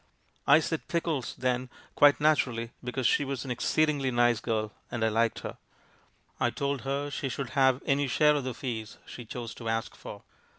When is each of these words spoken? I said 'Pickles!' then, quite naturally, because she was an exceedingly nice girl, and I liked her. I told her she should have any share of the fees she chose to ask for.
I 0.47 0.61
said 0.61 0.87
'Pickles!' 0.87 1.35
then, 1.37 1.69
quite 1.93 2.19
naturally, 2.19 2.71
because 2.83 3.05
she 3.05 3.23
was 3.23 3.45
an 3.45 3.51
exceedingly 3.51 4.09
nice 4.09 4.39
girl, 4.39 4.71
and 4.89 5.05
I 5.05 5.09
liked 5.09 5.41
her. 5.41 5.57
I 6.39 6.49
told 6.49 6.81
her 6.81 7.11
she 7.11 7.29
should 7.29 7.51
have 7.51 7.83
any 7.85 8.07
share 8.07 8.33
of 8.35 8.43
the 8.43 8.55
fees 8.55 8.97
she 9.05 9.25
chose 9.25 9.53
to 9.53 9.69
ask 9.69 9.93
for. 9.95 10.23